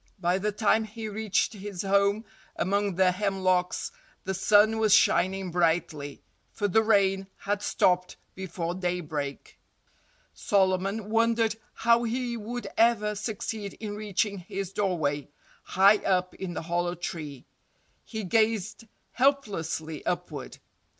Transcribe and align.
By 0.19 0.39
the 0.39 0.51
time 0.51 0.85
he 0.85 1.07
reached 1.07 1.53
his 1.53 1.83
home 1.83 2.25
among 2.55 2.95
the 2.95 3.11
hemlocks 3.11 3.91
the 4.23 4.33
sun 4.33 4.79
was 4.79 4.95
shining 4.95 5.51
brightly—for 5.51 6.67
the 6.67 6.81
rain 6.81 7.27
had 7.37 7.61
stopped 7.61 8.17
before 8.33 8.73
daybreak. 8.73 9.59
Solomon 10.33 11.11
wondered 11.11 11.55
how 11.75 12.01
he 12.01 12.35
would 12.35 12.65
ever 12.77 13.13
succeed 13.13 13.73
in 13.79 13.95
reaching 13.95 14.39
his 14.39 14.73
doorway, 14.73 15.29
high 15.61 15.97
up 15.97 16.33
in 16.33 16.55
the 16.55 16.63
hollow 16.63 16.95
tree. 16.95 17.45
He 18.03 18.23
gazed 18.23 18.87
helplessly 19.11 20.03
upward. 20.07 20.57